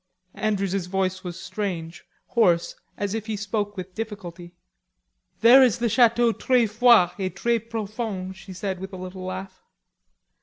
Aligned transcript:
Andrews's 0.33 0.87
voice 0.87 1.23
was 1.23 1.39
strange, 1.39 2.05
hoarse, 2.29 2.73
as 2.97 3.13
if 3.13 3.27
he 3.27 3.35
spoke 3.35 3.77
with 3.77 3.93
difficulty. 3.93 4.55
"There 5.41 5.61
is 5.61 5.77
the 5.77 5.89
chateau 5.89 6.31
tres 6.31 6.71
froid 6.71 7.11
et 7.19 7.35
tres 7.35 7.61
profond," 7.69 8.35
she 8.35 8.51
said 8.51 8.79
with 8.79 8.93
a 8.93 8.97
little 8.97 9.25
laugh. 9.25 9.61